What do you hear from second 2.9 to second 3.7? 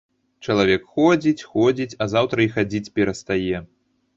перастае.